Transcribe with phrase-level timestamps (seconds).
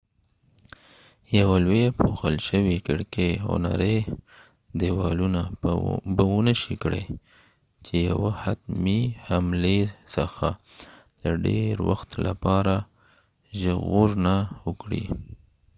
[1.39, 3.97] یوه لويه پوښل شوي کړکې او نری
[4.79, 5.41] ديوالونه
[6.15, 7.05] به ونشي کړای
[7.85, 9.79] چې یوه حتمی حملی
[10.15, 10.47] څخه
[11.21, 12.75] د ډیر وخت لپاره
[13.61, 14.35] ژغورنه
[14.65, 15.03] وکړي